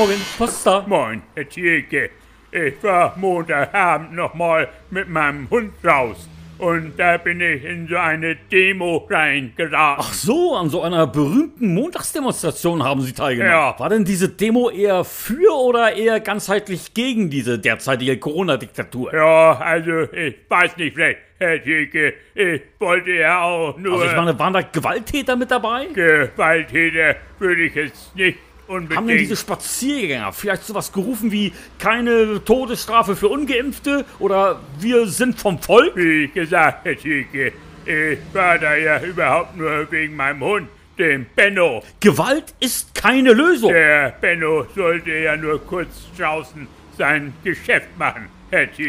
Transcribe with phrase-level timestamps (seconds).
[0.00, 0.82] Morgen, was ist da?
[0.86, 2.08] Moin, Herr Thielke.
[2.50, 6.26] Ich war Montagabend nochmal mit meinem Hund raus.
[6.56, 10.02] Und da bin ich in so eine Demo reingeraten.
[10.02, 13.52] Ach so, an so einer berühmten Montagsdemonstration haben Sie teilgenommen.
[13.52, 13.78] Ja.
[13.78, 19.12] War denn diese Demo eher für oder eher ganzheitlich gegen diese derzeitige Corona-Diktatur?
[19.14, 22.14] Ja, also ich weiß nicht vielleicht, Herr Thielke.
[22.34, 24.00] Ich wollte ja auch nur...
[24.00, 25.88] Also ich meine, waren da Gewalttäter mit dabei?
[25.92, 28.38] Gewalttäter würde ich jetzt nicht
[28.70, 28.96] unbedingt...
[28.96, 35.38] Haben denn diese Spaziergänger vielleicht sowas gerufen wie keine Todesstrafe für Ungeimpfte oder wir sind
[35.38, 35.96] vom Volk?
[35.96, 37.52] Wie gesagt, Herr Thielke,
[37.84, 40.68] ich war da ja überhaupt nur wegen meinem Hund,
[40.98, 41.82] dem Benno.
[41.98, 43.72] Gewalt ist keine Lösung.
[43.72, 46.66] Der Benno sollte ja nur kurz draußen
[46.96, 48.28] sein Geschäft machen.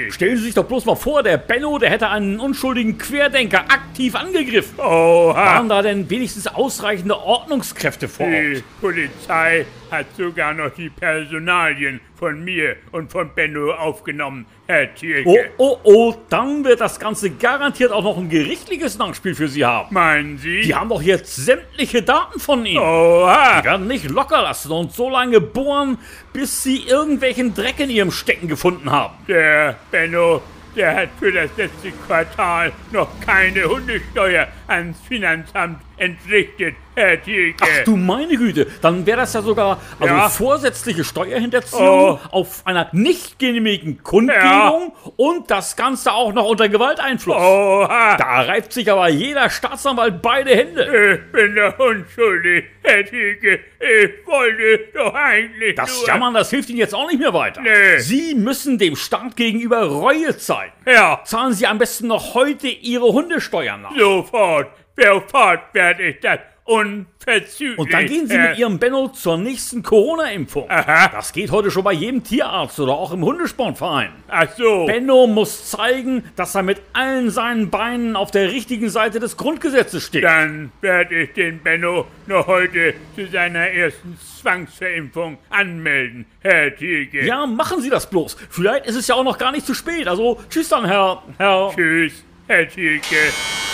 [0.09, 4.15] Stellen Sie sich doch bloß mal vor, der Benno, der hätte einen unschuldigen Querdenker aktiv
[4.15, 4.79] angegriffen.
[4.79, 5.35] Oha!
[5.35, 8.63] Waren da denn wenigstens ausreichende Ordnungskräfte vor Die Ort?
[8.81, 15.51] Polizei hat sogar noch die Personalien von mir und von Benno aufgenommen, Herr Thielke.
[15.57, 19.65] Oh, oh, oh, dann wird das Ganze garantiert auch noch ein gerichtliches Nachspiel für Sie
[19.65, 19.93] haben.
[19.93, 20.61] Meinen Sie?
[20.61, 22.81] Die haben doch jetzt sämtliche Daten von Ihnen.
[22.81, 23.61] Oha!
[23.61, 25.97] Die werden nicht locker lassen und so lange bohren,
[26.33, 29.15] bis Sie irgendwelchen Dreck in Ihrem Stecken gefunden haben.
[29.27, 30.41] Der Benno,
[30.75, 37.63] der hat für das letzte Quartal noch keine Hundesteuer ans Finanzamt entrichtet, Herr Thielke.
[37.63, 40.27] Ach du meine Güte, dann wäre das ja sogar also Ja.
[40.29, 42.19] vorsätzliche Steuerhinterziehung Oh.
[42.31, 47.37] auf einer nicht genehmigen Kundgebung und das Ganze auch noch unter Gewalteinfluss.
[47.37, 48.17] Oha!
[48.17, 51.21] Da reibt sich aber jeder Staatsanwalt beide Hände.
[51.25, 53.59] Ich bin doch unschuldig, Herr Thielke.
[53.79, 56.07] Ich wollte doch eigentlich Das nur...
[56.07, 57.61] Jammern, das hilft Ihnen jetzt auch nicht mehr weiter.
[57.61, 57.99] Nee.
[57.99, 60.73] Sie müssen dem Staat gegenüber Reue zeigen.
[60.85, 63.95] Ja, Zahlen Sie am besten noch heute Ihre Hundesteuern nach.
[63.97, 67.77] sofort, sofort werde ich das unverzüglich.
[67.77, 70.69] Und dann gehen Sie Herr- mit Ihrem Benno zur nächsten Corona-Impfung.
[70.69, 71.09] Aha.
[71.09, 74.11] Das geht heute schon bei jedem Tierarzt oder auch im Hundesportverein.
[74.29, 74.85] Ach so.
[74.85, 80.03] Benno muss zeigen, dass er mit allen seinen Beinen auf der richtigen Seite des Grundgesetzes
[80.05, 80.23] steht.
[80.23, 87.25] Dann werde ich den Benno noch heute zu seiner ersten Zwangsverimpfung anmelden, Herr Thielke.
[87.25, 88.37] Ja, machen Sie das bloß.
[88.49, 90.07] Vielleicht ist es ja auch noch gar nicht zu spät.
[90.07, 91.21] Also, tschüss dann, Herr.
[91.37, 91.71] Herr.
[91.75, 93.03] Tschüss, Herr Thielke.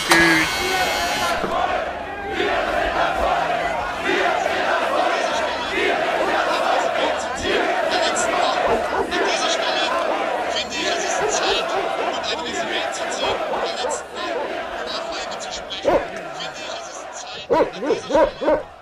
[0.09, 1.06] Tschüss.
[17.59, 18.76] Oh, oh, oh, oh, oh.